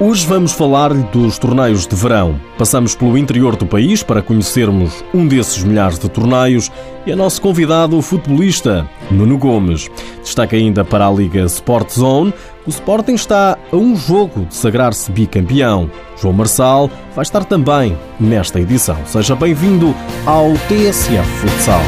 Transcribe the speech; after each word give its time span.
Hoje 0.00 0.24
vamos 0.28 0.52
falar-lhe 0.52 1.02
dos 1.10 1.38
torneios 1.38 1.84
de 1.84 1.96
verão. 1.96 2.40
Passamos 2.56 2.94
pelo 2.94 3.18
interior 3.18 3.56
do 3.56 3.66
país 3.66 4.00
para 4.00 4.22
conhecermos 4.22 5.04
um 5.12 5.26
desses 5.26 5.64
milhares 5.64 5.98
de 5.98 6.08
torneios 6.08 6.70
e 7.04 7.10
é 7.10 7.16
nosso 7.16 7.42
convidado 7.42 7.98
o 7.98 8.02
futebolista 8.02 8.88
Nuno 9.10 9.36
Gomes. 9.36 9.90
Destaca 10.22 10.54
ainda 10.54 10.84
para 10.84 11.08
a 11.08 11.10
Liga 11.10 11.42
Sport 11.46 11.90
Zone. 11.90 12.32
O 12.64 12.70
Sporting 12.70 13.14
está 13.14 13.58
a 13.72 13.76
um 13.76 13.96
jogo 13.96 14.44
de 14.44 14.54
sagrar-se 14.54 15.10
bicampeão. 15.10 15.90
João 16.16 16.32
Marçal 16.32 16.88
vai 17.16 17.24
estar 17.24 17.44
também 17.44 17.98
nesta 18.20 18.60
edição. 18.60 18.98
Seja 19.04 19.34
bem-vindo 19.34 19.92
ao 20.24 20.52
TSF 20.68 21.28
Futsal. 21.40 21.82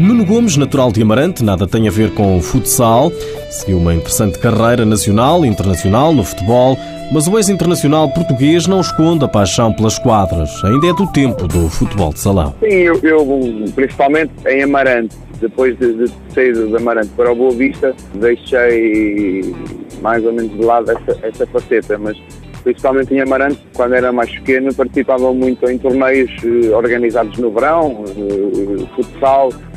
Nuno 0.00 0.24
Gomes, 0.24 0.56
natural 0.56 0.90
de 0.90 1.02
Amarante, 1.02 1.44
nada 1.44 1.66
tem 1.66 1.86
a 1.86 1.90
ver 1.90 2.14
com 2.14 2.38
o 2.38 2.40
futsal. 2.40 3.12
Seguiu 3.50 3.76
uma 3.76 3.92
interessante 3.92 4.38
carreira 4.38 4.86
nacional 4.86 5.44
e 5.44 5.48
internacional 5.48 6.14
no 6.14 6.24
futebol, 6.24 6.78
mas 7.12 7.28
o 7.28 7.36
ex-internacional 7.36 8.08
português 8.08 8.66
não 8.66 8.80
esconde 8.80 9.26
a 9.26 9.28
paixão 9.28 9.74
pelas 9.74 9.98
quadras. 9.98 10.48
Ainda 10.64 10.86
é 10.86 10.94
do 10.94 11.06
tempo 11.12 11.46
do 11.46 11.68
futebol 11.68 12.14
de 12.14 12.18
salão. 12.18 12.54
Sim, 12.60 12.76
eu, 12.76 12.98
eu 13.02 13.26
principalmente 13.74 14.32
em 14.46 14.62
Amarante, 14.62 15.14
depois 15.38 15.78
de, 15.78 15.92
de 15.92 16.10
sair 16.34 16.54
de 16.54 16.74
Amarante 16.74 17.10
para 17.14 17.30
o 17.30 17.36
Boa 17.36 17.50
Vista, 17.50 17.94
deixei 18.14 19.54
mais 20.00 20.24
ou 20.24 20.32
menos 20.32 20.50
de 20.52 20.64
lado 20.64 20.90
essa, 20.92 21.18
essa 21.26 21.46
faceta, 21.46 21.98
mas 21.98 22.16
principalmente 22.64 23.12
em 23.12 23.20
Amarante, 23.20 23.60
quando 23.74 23.94
era 23.94 24.10
mais 24.12 24.30
pequeno, 24.30 24.74
participava 24.74 25.32
muito 25.34 25.68
em 25.68 25.76
torneios 25.76 26.30
eh, 26.42 26.74
organizados 26.74 27.36
no 27.38 27.50
verão, 27.50 28.04
eh, 28.08 28.86
futsal, 28.94 29.50
eh, 29.52 29.69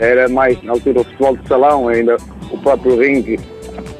era 0.00 0.28
mais 0.28 0.62
na 0.62 0.72
altura 0.72 1.00
o 1.00 1.04
futebol 1.04 1.36
de 1.36 1.48
salão, 1.48 1.88
ainda 1.88 2.16
o 2.50 2.58
próprio 2.58 2.98
ringue, 2.98 3.38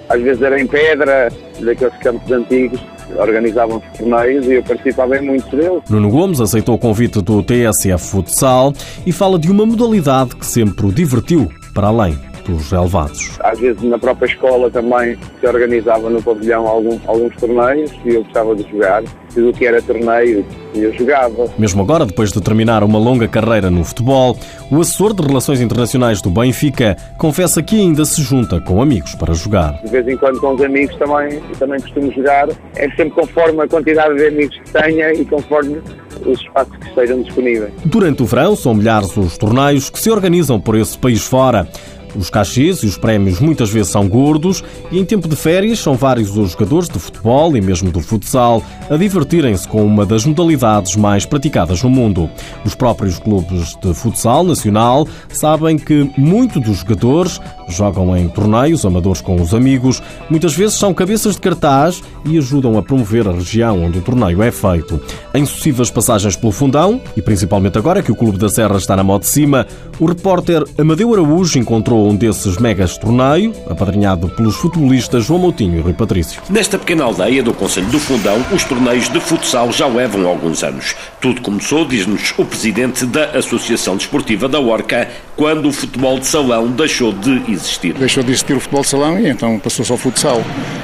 às 0.08 0.20
vezes 0.20 0.42
era 0.42 0.60
em 0.60 0.66
pedra, 0.66 1.30
daqueles 1.60 1.96
campos 1.98 2.30
antigos, 2.30 2.80
organizavam 3.16 3.82
torneios 3.96 4.46
e 4.46 4.54
eu 4.54 4.62
participava 4.62 5.16
em 5.16 5.22
muitos 5.22 5.50
deles. 5.50 5.82
Nuno 5.88 6.10
Gomes 6.10 6.40
aceitou 6.40 6.74
o 6.74 6.78
convite 6.78 7.20
do 7.20 7.42
TSF 7.42 7.98
Futsal 7.98 8.72
e 9.06 9.12
fala 9.12 9.38
de 9.38 9.50
uma 9.50 9.66
modalidade 9.66 10.36
que 10.36 10.46
sempre 10.46 10.86
o 10.86 10.92
divertiu, 10.92 11.48
para 11.74 11.88
além 11.88 12.29
dos 12.44 12.70
relevados. 12.70 13.38
Às 13.40 13.58
vezes 13.58 13.82
na 13.82 13.98
própria 13.98 14.26
escola 14.26 14.70
também 14.70 15.18
se 15.40 15.46
organizava 15.46 16.08
no 16.10 16.22
pavilhão 16.22 16.66
algum, 16.66 16.98
alguns 17.06 17.34
torneios 17.36 17.90
e 18.04 18.14
eu 18.14 18.24
gostava 18.24 18.54
de 18.54 18.68
jogar. 18.70 19.02
Tudo 19.32 19.50
o 19.50 19.52
que 19.52 19.64
era 19.64 19.80
torneio 19.80 20.44
eu 20.74 20.92
jogava. 20.92 21.46
Mesmo 21.56 21.82
agora, 21.82 22.04
depois 22.04 22.32
de 22.32 22.40
terminar 22.40 22.82
uma 22.82 22.98
longa 22.98 23.28
carreira 23.28 23.70
no 23.70 23.84
futebol, 23.84 24.36
o 24.70 24.80
assessor 24.80 25.14
de 25.14 25.22
Relações 25.22 25.60
Internacionais 25.60 26.20
do 26.20 26.30
Benfica 26.30 26.96
confessa 27.16 27.62
que 27.62 27.80
ainda 27.80 28.04
se 28.04 28.22
junta 28.22 28.60
com 28.60 28.82
amigos 28.82 29.14
para 29.14 29.32
jogar. 29.34 29.80
De 29.84 29.90
vez 29.90 30.06
em 30.08 30.16
quando 30.16 30.40
com 30.40 30.54
os 30.54 30.62
amigos 30.62 30.96
também, 30.96 31.40
também 31.58 31.80
costumo 31.80 32.12
jogar. 32.12 32.48
É 32.76 32.88
sempre 32.90 33.10
conforme 33.10 33.62
a 33.62 33.68
quantidade 33.68 34.16
de 34.16 34.26
amigos 34.26 34.58
que 34.58 34.72
tenha 34.72 35.12
e 35.12 35.24
conforme 35.24 35.80
os 36.26 36.40
espaços 36.40 36.76
que 36.76 36.88
estejam 36.88 37.22
disponíveis. 37.22 37.72
Durante 37.84 38.22
o 38.22 38.26
verão, 38.26 38.56
são 38.56 38.74
milhares 38.74 39.16
os 39.16 39.38
torneios 39.38 39.90
que 39.90 39.98
se 39.98 40.10
organizam 40.10 40.60
por 40.60 40.76
esse 40.76 40.96
país 40.98 41.24
fora. 41.24 41.68
Os 42.16 42.30
cachês 42.30 42.78
e 42.78 42.86
os 42.86 42.96
prémios 42.96 43.40
muitas 43.40 43.70
vezes 43.70 43.92
são 43.92 44.08
gordos 44.08 44.62
e 44.90 44.98
em 44.98 45.04
tempo 45.04 45.28
de 45.28 45.36
férias 45.36 45.78
são 45.78 45.94
vários 45.94 46.36
os 46.36 46.52
jogadores 46.52 46.88
de 46.88 46.98
futebol 46.98 47.56
e 47.56 47.60
mesmo 47.60 47.90
do 47.90 48.00
futsal 48.00 48.62
a 48.88 48.96
divertirem-se 48.96 49.68
com 49.68 49.84
uma 49.84 50.04
das 50.04 50.24
modalidades 50.24 50.96
mais 50.96 51.24
praticadas 51.24 51.82
no 51.82 51.90
mundo. 51.90 52.28
Os 52.64 52.74
próprios 52.74 53.18
clubes 53.18 53.76
de 53.82 53.94
futsal 53.94 54.42
nacional 54.44 55.06
sabem 55.32 55.78
que 55.78 56.10
muitos 56.16 56.62
dos 56.62 56.78
jogadores 56.78 57.40
jogam 57.68 58.16
em 58.16 58.28
torneios 58.28 58.84
amadores 58.84 59.20
com 59.20 59.40
os 59.40 59.54
amigos, 59.54 60.02
muitas 60.28 60.54
vezes 60.54 60.76
são 60.76 60.92
cabeças 60.92 61.34
de 61.34 61.40
cartaz 61.40 62.02
e 62.24 62.36
ajudam 62.36 62.76
a 62.76 62.82
promover 62.82 63.28
a 63.28 63.32
região 63.32 63.84
onde 63.84 63.98
o 63.98 64.02
torneio 64.02 64.42
é 64.42 64.50
feito. 64.50 65.00
Em 65.32 65.44
sucessivas 65.44 65.90
passagens 65.90 66.36
pelo 66.36 66.52
fundão, 66.52 67.00
e 67.16 67.22
principalmente 67.22 67.78
agora 67.78 68.02
que 68.02 68.10
o 68.10 68.16
Clube 68.16 68.38
da 68.38 68.48
Serra 68.48 68.76
está 68.76 68.96
na 68.96 69.04
moto 69.04 69.22
de 69.22 69.28
cima, 69.28 69.66
o 69.98 70.06
repórter 70.06 70.64
Amadeu 70.78 71.12
Araújo 71.12 71.58
encontrou 71.58 71.99
um 72.08 72.16
desses 72.16 72.58
megas 72.58 72.96
torneio, 72.96 73.52
apadrinhado 73.68 74.28
pelos 74.28 74.56
futebolistas 74.56 75.24
João 75.24 75.40
Moutinho 75.40 75.78
e 75.78 75.80
Rui 75.80 75.92
Patrício. 75.92 76.42
Nesta 76.48 76.78
pequena 76.78 77.04
aldeia 77.04 77.42
do 77.42 77.52
Conselho 77.52 77.88
do 77.88 77.98
Fundão, 77.98 78.44
os 78.52 78.64
torneios 78.64 79.08
de 79.08 79.20
futsal 79.20 79.72
já 79.72 79.86
levam 79.86 80.26
alguns 80.26 80.62
anos. 80.62 80.94
Tudo 81.20 81.40
começou, 81.40 81.84
diz-nos 81.84 82.34
o 82.38 82.44
presidente 82.44 83.06
da 83.06 83.26
Associação 83.36 83.96
Desportiva 83.96 84.48
da 84.48 84.60
Orca, 84.60 85.08
quando 85.36 85.68
o 85.68 85.72
futebol 85.72 86.18
de 86.18 86.26
salão 86.26 86.68
deixou 86.68 87.12
de 87.12 87.42
existir. 87.50 87.94
Deixou 87.94 88.22
de 88.22 88.30
existir 88.30 88.54
o 88.54 88.60
futebol 88.60 88.82
de 88.82 88.88
salão 88.88 89.18
e 89.18 89.28
então 89.28 89.58
passou-se 89.58 89.90
ao 89.90 89.98
futsal. 89.98 90.42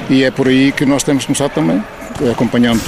E 0.09 0.23
é 0.23 0.31
por 0.31 0.47
aí 0.47 0.71
que 0.71 0.85
nós 0.85 1.03
temos 1.03 1.25
começado 1.25 1.51
também 1.51 1.81
acompanhando 2.31 2.81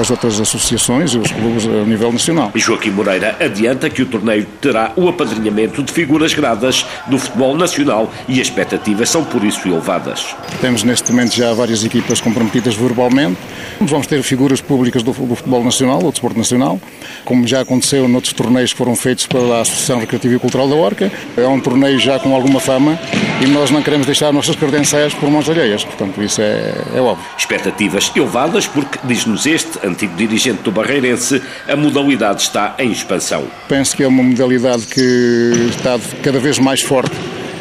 as 0.00 0.10
outras 0.10 0.40
associações 0.40 1.12
e 1.12 1.18
os 1.18 1.30
clubes 1.30 1.66
a 1.66 1.84
nível 1.84 2.12
nacional. 2.12 2.52
Joaquim 2.54 2.90
Moreira 2.90 3.36
adianta 3.40 3.88
que 3.90 4.02
o 4.02 4.06
torneio 4.06 4.46
terá 4.60 4.92
o 4.96 5.08
apadrinhamento 5.08 5.82
de 5.82 5.92
figuras 5.92 6.34
gradas 6.34 6.86
do 7.06 7.18
futebol 7.18 7.56
nacional 7.56 8.10
e 8.28 8.40
as 8.40 8.46
expectativas 8.48 9.08
são 9.08 9.24
por 9.24 9.44
isso 9.44 9.66
elevadas. 9.68 10.34
Temos 10.60 10.82
neste 10.82 11.10
momento 11.12 11.34
já 11.34 11.52
várias 11.52 11.84
equipas 11.84 12.20
comprometidas 12.20 12.74
verbalmente. 12.74 13.38
Vamos 13.80 14.06
ter 14.06 14.22
figuras 14.22 14.60
públicas 14.60 15.02
do, 15.02 15.12
do 15.12 15.34
futebol 15.34 15.64
nacional, 15.64 15.98
do 15.98 16.10
desporto 16.10 16.38
nacional, 16.38 16.80
como 17.24 17.46
já 17.46 17.60
aconteceu 17.60 18.08
noutros 18.08 18.32
torneios 18.32 18.72
que 18.72 18.78
foram 18.78 18.94
feitos 18.96 19.26
pela 19.26 19.60
Associação 19.60 19.98
Recreativa 20.00 20.34
e 20.34 20.38
Cultural 20.38 20.68
da 20.68 20.74
Orca. 20.74 21.10
É 21.36 21.46
um 21.46 21.60
torneio 21.60 21.98
já 21.98 22.18
com 22.18 22.34
alguma 22.34 22.60
fama 22.60 22.98
e 23.42 23.46
nós 23.46 23.70
não 23.70 23.82
queremos 23.82 24.06
deixar 24.06 24.32
nossas 24.32 24.56
credenciais 24.56 25.14
por 25.14 25.30
mãos 25.30 25.48
alheias. 25.48 25.84
Portanto, 25.84 26.22
isso 26.22 26.40
é, 26.40 26.72
é 26.94 27.00
óbvio. 27.00 27.24
Expectativas 27.36 28.10
elevadas 28.14 28.63
porque, 28.66 28.98
diz-nos 29.04 29.46
este, 29.46 29.86
antigo 29.86 30.14
dirigente 30.16 30.62
do 30.62 30.72
Barreirense, 30.72 31.42
a 31.68 31.76
modalidade 31.76 32.42
está 32.42 32.74
em 32.78 32.90
expansão. 32.90 33.44
Penso 33.68 33.96
que 33.96 34.02
é 34.02 34.08
uma 34.08 34.22
modalidade 34.22 34.86
que 34.86 35.68
está 35.70 35.98
cada 36.22 36.38
vez 36.38 36.58
mais 36.58 36.80
forte 36.80 37.14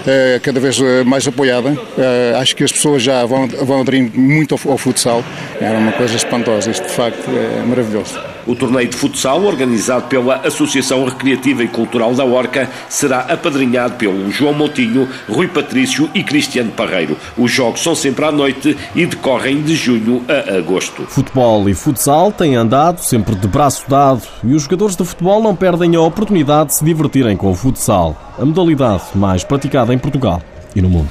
eh, 0.06 0.40
cada 0.44 0.60
vez 0.60 0.80
eh, 0.80 1.04
mais 1.04 1.28
apoiada. 1.28 1.78
Eh, 1.98 2.34
acho 2.38 2.56
que 2.56 2.64
as 2.64 2.72
pessoas 2.72 3.02
já 3.02 3.26
vão, 3.26 3.48
vão 3.48 3.82
aderindo 3.82 4.20
muito 4.20 4.54
ao, 4.54 4.72
ao 4.72 4.78
futsal. 4.78 5.24
Era 5.60 5.78
uma 5.78 5.94
coisa 5.94 6.16
espantosa. 6.16 6.70
Isto, 6.70 6.88
de 6.88 6.94
facto, 6.94 7.30
é 7.30 7.66
maravilhoso. 7.66 8.33
O 8.46 8.56
torneio 8.56 8.88
de 8.88 8.98
futsal, 8.98 9.44
organizado 9.44 10.08
pela 10.08 10.36
Associação 10.38 11.06
Recreativa 11.06 11.64
e 11.64 11.68
Cultural 11.68 12.14
da 12.14 12.26
Orca, 12.26 12.70
será 12.90 13.20
apadrinhado 13.22 13.96
pelo 13.96 14.32
João 14.32 14.54
Moutinho, 14.54 15.08
Rui 15.30 15.48
Patrício 15.48 16.10
e 16.14 16.24
Cristiano 16.24 16.72
Parreiro. 16.72 17.18
Os 17.38 17.52
jogos 17.52 17.82
são 17.82 17.96
sempre 17.96 18.26
à 18.26 18.32
noite 18.32 18.78
e 18.96 19.06
decorrem 19.06 19.62
de 19.62 19.76
junho 19.76 20.24
a 20.28 20.58
agosto. 20.58 21.04
Futebol 21.08 21.70
e 21.70 21.74
futsal 21.74 22.32
têm 22.32 22.56
andado 22.56 23.00
sempre 23.00 23.36
de 23.36 23.48
braço 23.48 23.86
dado 23.90 24.24
e 24.44 24.54
os 24.54 24.64
jogadores 24.64 24.96
de 24.96 25.06
futebol 25.06 25.42
não 25.42 25.56
perdem 25.56 25.96
a 25.96 26.02
oportunidade 26.02 26.70
de 26.70 26.76
se 26.76 26.86
divertirem 26.86 27.38
com 27.38 27.52
o 27.52 27.56
futsal, 27.56 28.36
a 28.38 28.46
modalidade 28.46 29.04
mais 29.16 29.44
praticada 29.44 29.94
em 29.94 29.98
Portugal 29.98 30.42
e 30.76 30.82
no 30.82 30.90
mundo. 30.90 31.10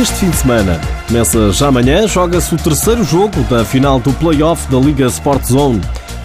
Este 0.00 0.14
fim 0.14 0.30
de 0.30 0.36
semana 0.36 0.80
começa 1.08 1.50
já 1.50 1.66
amanhã, 1.66 2.06
joga-se 2.06 2.54
o 2.54 2.56
terceiro 2.56 3.02
jogo 3.02 3.42
da 3.50 3.64
final 3.64 3.98
do 3.98 4.12
play-off 4.12 4.70
da 4.70 4.78
Liga 4.78 5.06
Sport 5.06 5.44
Zone. 5.46 5.80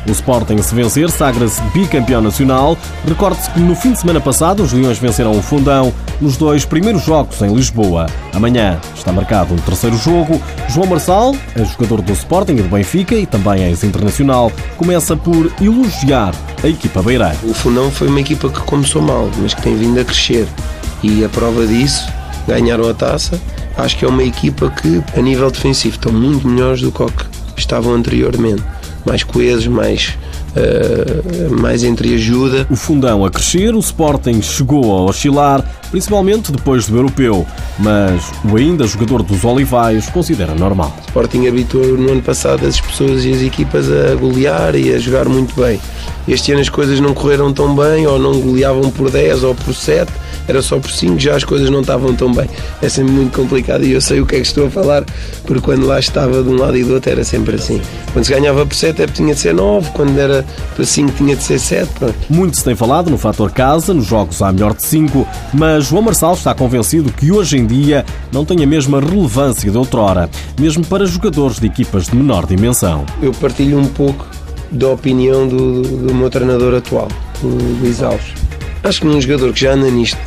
O 0.08 0.12
Sporting, 0.12 0.62
se 0.62 0.76
vencer, 0.76 1.10
sagra-se 1.10 1.60
bicampeão 1.74 2.22
nacional. 2.22 2.78
Recorde-se 3.08 3.50
que 3.50 3.60
no 3.60 3.74
fim 3.76 3.94
de 3.94 4.00
semana 4.00 4.22
passado 4.22 4.62
os 4.62 4.72
Leões 4.74 5.00
venceram 5.00 5.32
o 5.32 5.42
Fundão 5.42 5.92
nos 6.22 6.38
dois 6.38 6.66
primeiros 6.66 7.04
jogos 7.04 7.42
em 7.42 7.52
Lisboa. 7.52 8.06
Amanhã 8.32 8.80
está 8.96 9.12
marcado 9.12 9.56
um 9.56 9.58
terceiro 9.58 9.98
jogo. 9.98 10.40
João 10.70 10.86
Marçal, 10.86 11.36
jogador 11.56 12.04
do 12.04 12.14
Sporting 12.14 12.54
e 12.54 12.62
do 12.62 12.70
Benfica 12.70 13.16
e 13.16 13.26
também 13.26 13.64
ex-internacional, 13.64 14.52
começa 14.78 15.18
por 15.18 15.52
elogiar 15.60 16.36
a 16.64 16.68
equipa 16.68 17.02
beirã. 17.02 17.32
O 17.42 17.56
Fundão 17.56 17.90
foi 17.90 18.08
uma 18.08 18.20
equipa 18.20 18.50
que 18.50 18.62
começou 18.62 19.02
mal, 19.02 19.28
mas 19.42 19.56
que 19.56 19.64
tem 19.64 19.76
vindo 19.76 20.00
a 20.00 20.06
crescer. 20.06 20.48
E 21.02 21.26
a 21.26 21.30
prova 21.30 21.66
disso, 21.66 22.08
ganharam 22.48 22.88
a 22.88 22.94
taça. 22.94 23.42
Acho 23.78 23.98
que 23.98 24.06
é 24.06 24.08
uma 24.08 24.24
equipa 24.24 24.70
que, 24.70 25.02
a 25.18 25.22
nível 25.22 25.50
defensivo, 25.50 25.96
estão 25.96 26.12
muito 26.12 26.48
melhores 26.48 26.82
do 26.82 26.92
que 26.92 27.60
estavam 27.60 27.94
anteriormente 27.94 28.64
mais 29.06 29.24
coesos, 29.24 29.68
mais, 29.68 30.18
uh, 30.56 31.62
mais 31.62 31.84
entre 31.84 32.14
ajuda. 32.16 32.68
O 32.70 32.76
fundão 32.76 33.26
a 33.26 33.30
crescer, 33.30 33.76
o 33.76 33.80
Sporting 33.80 34.42
chegou 34.42 34.98
a 34.98 35.02
oscilar, 35.04 35.64
principalmente 35.92 36.52
depois 36.52 36.88
do 36.88 36.98
europeu, 36.98 37.46
mas 37.80 38.32
o 38.44 38.56
ainda 38.56 38.88
jogador 38.88 39.24
dos 39.24 39.44
Olivais 39.44 40.08
considera 40.10 40.56
normal. 40.56 40.96
O 41.00 41.08
Sporting 41.08 41.48
habituou 41.48 41.98
no 41.98 42.12
ano 42.12 42.22
passado 42.22 42.66
as 42.66 42.80
pessoas 42.80 43.26
e 43.26 43.34
as 43.34 43.42
equipas 43.42 43.88
a 43.90 44.16
golear 44.16 44.76
e 44.76 44.94
a 44.94 45.00
jogar 45.00 45.28
muito 45.28 45.60
bem. 45.60 45.80
Este 46.28 46.52
ano 46.52 46.62
as 46.62 46.70
coisas 46.70 47.00
não 47.00 47.14
correram 47.14 47.52
tão 47.52 47.76
bem, 47.76 48.08
ou 48.08 48.18
não 48.18 48.40
goleavam 48.40 48.90
por 48.90 49.10
10 49.10 49.44
ou 49.44 49.56
por 49.56 49.74
7, 49.74 50.12
era 50.48 50.62
só 50.62 50.78
por 50.80 50.90
5, 50.90 51.20
já 51.20 51.36
as 51.36 51.44
coisas 51.44 51.70
não 51.70 51.82
estavam 51.82 52.14
tão 52.16 52.32
bem. 52.34 52.50
É 52.82 52.90
sempre 52.90 53.12
muito 53.12 53.36
complicado 53.36 53.84
e 53.86 53.92
eu 53.92 54.02
sei 54.02 54.20
o 54.20 54.26
que 54.26 54.36
é 54.36 54.40
que 54.40 54.48
estou 54.48 54.68
a 54.68 54.70
falar, 54.70 55.04
porque 55.46 55.62
quando 55.62 55.86
lá 55.86 56.00
estava 56.00 56.44
de 56.44 56.50
um 56.50 56.58
lado 56.58 56.78
e 56.78 56.84
do 56.84 56.94
outro 56.94 57.12
era 57.12 57.24
sempre 57.24 57.56
assim. 57.56 57.82
Quando 58.12 58.26
se 58.26 58.34
ganhava 58.34 58.66
por 58.66 58.76
7 58.76 59.02
é 59.02 59.08
tinha 59.08 59.34
de 59.34 59.40
ser 59.40 59.54
9, 59.54 59.90
quando 59.92 60.18
era 60.18 60.46
por 60.76 60.86
5 60.86 61.12
tinha 61.14 61.36
de 61.36 61.44
ser 61.44 61.60
7. 61.60 61.90
Pronto. 61.94 62.16
Muito 62.30 62.58
se 62.58 62.64
tem 62.64 62.76
falado 62.76 63.10
no 63.10 63.18
fator 63.18 63.52
casa, 63.52 63.94
nos 63.94 64.06
jogos 64.06 64.42
à 64.42 64.52
melhor 64.52 64.74
de 64.74 64.84
5, 64.84 65.28
mas 65.54 65.86
João 65.86 66.02
Marçal 66.02 66.34
está 66.34 66.54
convencido 66.54 67.12
que 67.12 67.32
hoje 67.32 67.58
em 67.58 67.66
dia 67.66 68.06
não 68.32 68.46
tem 68.46 68.64
a 68.64 68.68
mesma 68.68 69.00
relevância 69.00 69.70
de 69.70 69.78
outrora, 69.78 70.30
mesmo 70.60 70.86
para 70.86 71.06
jogadores 71.06 71.60
de 71.60 71.68
equipas 71.68 72.06
de 72.06 72.16
menor 72.16 72.46
dimensão. 72.46 73.06
Eu 73.22 73.32
partilho 73.34 73.78
um 73.78 73.86
pouco 73.86 74.26
da 74.74 74.90
opinião 74.90 75.48
do, 75.48 75.82
do 75.82 76.14
meu 76.14 76.30
treinador 76.30 76.76
atual, 76.76 77.08
o 77.44 77.48
Luís 77.48 78.02
Alves. 78.02 78.34
Acho 78.84 79.02
que 79.02 79.08
num 79.08 79.22
jogador 79.22 79.54
que 79.54 79.62
já 79.62 79.74
anda 79.74 79.90
nisto 79.90 80.18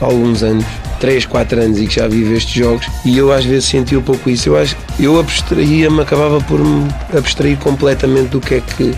há 0.00 0.04
alguns 0.04 0.42
anos, 0.42 0.64
3, 1.00 1.24
4 1.26 1.62
anos 1.62 1.78
e 1.78 1.86
que 1.86 1.94
já 1.96 2.08
vive 2.08 2.34
estes 2.34 2.54
jogos, 2.54 2.86
e 3.04 3.16
eu 3.16 3.32
às 3.32 3.44
vezes 3.44 3.66
senti 3.66 3.96
um 3.96 4.02
pouco 4.02 4.28
isso. 4.28 4.48
Eu 4.48 4.58
acho 4.58 4.76
eu 4.98 5.18
abstraía-me, 5.18 6.00
acabava 6.00 6.40
por 6.42 6.58
me 6.58 6.88
abstrair 7.16 7.56
completamente 7.58 8.30
do 8.30 8.40
que 8.40 8.56
é 8.56 8.60
que 8.60 8.94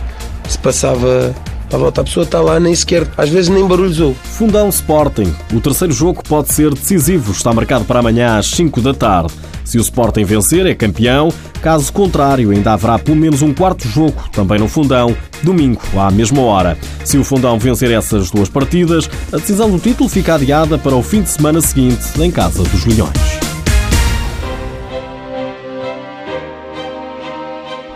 se 0.49 0.59
passava 0.59 1.35
à 1.73 1.77
volta. 1.77 2.01
A 2.01 2.05
pessoa 2.05 2.25
está 2.25 2.41
lá, 2.41 2.59
nem 2.59 2.75
sequer, 2.75 3.07
às 3.17 3.29
vezes 3.29 3.49
nem 3.49 3.67
barulhou. 3.67 4.15
Fundão 4.15 4.69
Sporting. 4.69 5.35
O 5.53 5.61
terceiro 5.61 5.93
jogo 5.93 6.23
pode 6.27 6.53
ser 6.53 6.73
decisivo. 6.73 7.33
Está 7.33 7.53
marcado 7.53 7.85
para 7.85 8.01
amanhã 8.01 8.39
às 8.39 8.47
5 8.47 8.81
da 8.81 8.95
tarde. 8.95 9.33
Se 9.67 9.77
o 9.79 9.81
Sporting 9.81 10.25
vencer, 10.25 10.65
é 10.65 10.75
campeão. 10.75 11.29
Caso 11.61 11.93
contrário, 11.93 12.51
ainda 12.51 12.73
haverá 12.73 12.99
pelo 12.99 13.17
menos 13.17 13.43
um 13.43 13.53
quarto 13.53 13.89
jogo, 13.89 14.15
também 14.33 14.61
no 14.61 14.69
Fundão, 14.69 15.15
domingo, 15.43 15.83
à 15.99 16.11
mesma 16.11 16.41
hora. 16.43 16.79
Se 17.05 17.19
o 17.19 17.25
Fundão 17.25 17.59
vencer 17.59 17.91
essas 17.91 18.31
duas 18.31 18.49
partidas, 18.49 19.11
a 19.33 19.37
decisão 19.37 19.69
do 19.69 19.79
título 19.79 20.09
fica 20.09 20.37
adiada 20.37 20.79
para 20.79 20.95
o 20.95 21.03
fim 21.03 21.21
de 21.21 21.31
semana 21.31 21.61
seguinte, 21.61 22.05
em 22.21 22.31
casa 22.31 22.63
dos 22.63 22.87
Leões. 22.87 23.47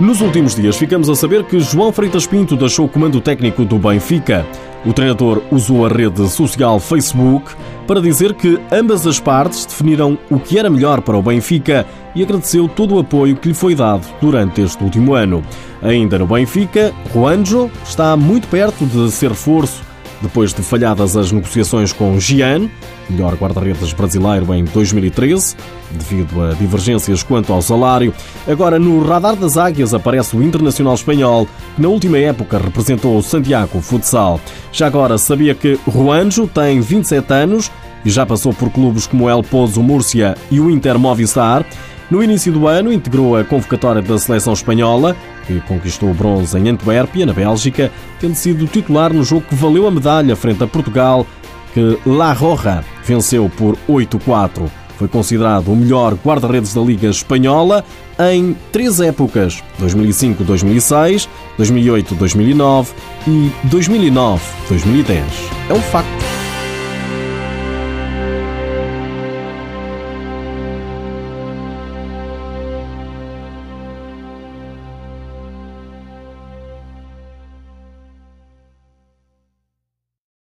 Nos 0.00 0.23
últimos 0.23 0.55
dias 0.55 0.76
ficamos 0.76 1.08
a 1.08 1.14
saber 1.14 1.44
que 1.44 1.61
João 1.61 1.93
Freitas 1.93 2.26
Pinto 2.26 2.56
deixou 2.56 2.87
o 2.87 2.88
comando 2.88 3.20
técnico 3.20 3.64
do 3.64 3.78
Benfica. 3.78 4.46
O 4.85 4.93
treinador 4.93 5.43
usou 5.50 5.85
a 5.85 5.88
rede 5.88 6.27
social 6.29 6.81
Facebook 6.81 7.55
para 7.87 8.00
dizer 8.00 8.35
que 8.35 8.59
ambas 8.73 9.06
as 9.06 9.21
partes 9.21 9.67
definiram 9.67 10.17
o 10.31 10.38
que 10.38 10.59
era 10.59 10.71
melhor 10.71 11.03
para 11.03 11.19
o 11.19 11.23
Benfica 11.23 11.87
e 12.15 12.23
agradeceu 12.23 12.67
todo 12.69 12.94
o 12.94 12.99
apoio 12.99 13.37
que 13.37 13.49
lhe 13.49 13.55
foi 13.55 13.75
dado 13.75 14.06
durante 14.21 14.62
este 14.62 14.82
último 14.82 15.15
ano. 15.15 15.43
Ainda 15.82 16.19
no 16.19 16.27
Benfica, 16.27 16.93
Juanjo 17.12 17.71
está 17.85 18.17
muito 18.17 18.49
perto 18.49 18.87
de 18.87 19.11
ser 19.11 19.31
reforço 19.31 19.89
depois 20.20 20.52
de 20.52 20.62
falhadas 20.62 21.17
as 21.17 21.32
negociações 21.32 21.93
com 21.93 22.19
Gian, 22.19 22.69
melhor 23.08 23.34
guarda-redes 23.34 23.93
brasileiro 23.93 24.52
em 24.55 24.64
2013, 24.64 25.56
devido 25.90 26.43
a 26.43 26.52
divergências 26.55 27.22
quanto 27.22 27.52
ao 27.52 27.62
salário. 27.62 28.12
Agora, 28.46 28.78
no 28.78 29.02
radar 29.05 29.37
das 29.37 29.56
águias 29.56 29.94
aparece 29.94 30.37
o 30.37 30.43
internacional 30.43 30.94
espanhol, 30.94 31.49
que 31.75 31.82
na 31.82 31.88
última 31.88 32.19
época 32.19 32.58
representou 32.58 33.17
o 33.17 33.22
Santiago 33.22 33.81
Futsal. 33.81 34.40
Já 34.72 34.87
agora, 34.87 35.19
sabia 35.19 35.55
que 35.55 35.78
Juanjo 35.87 36.46
tem 36.46 36.81
27 36.81 37.32
anos 37.32 37.70
e 38.05 38.11
já 38.11 38.25
passou 38.25 38.52
por 38.52 38.70
clubes 38.70 39.06
como 39.06 39.28
El 39.28 39.43
Pozo 39.43 39.82
Múrcia 39.82 40.37
e 40.50 40.61
o 40.61 40.70
Inter 40.70 40.99
Movistar. 40.99 41.64
No 42.11 42.23
início 42.23 42.52
do 42.52 42.66
ano, 42.66 42.93
integrou 42.93 43.37
a 43.37 43.44
convocatória 43.44 44.02
da 44.02 44.19
seleção 44.19 44.52
espanhola, 44.52 45.16
que 45.50 45.61
conquistou 45.67 46.11
o 46.11 46.14
bronze 46.14 46.56
em 46.56 46.69
Antuérpia, 46.69 47.26
na 47.26 47.32
Bélgica, 47.32 47.91
tendo 48.20 48.35
sido 48.35 48.67
titular 48.67 49.12
no 49.12 49.25
jogo 49.25 49.47
que 49.49 49.55
valeu 49.55 49.87
a 49.87 49.91
medalha 49.91 50.37
frente 50.37 50.62
a 50.62 50.67
Portugal, 50.67 51.26
que 51.75 51.99
La 52.06 52.32
Roja 52.32 52.85
venceu 53.05 53.50
por 53.56 53.76
8-4. 53.88 54.69
Foi 54.97 55.08
considerado 55.08 55.73
o 55.73 55.76
melhor 55.76 56.14
guarda-redes 56.14 56.75
da 56.75 56.81
Liga 56.82 57.08
Espanhola 57.08 57.85
em 58.19 58.55
três 58.70 59.00
épocas: 59.00 59.62
2005-2006, 59.81 61.26
2008-2009 61.58 62.88
e 63.26 63.50
2009-2010. 63.69 65.23
É 65.70 65.73
um 65.73 65.81
facto. 65.81 66.30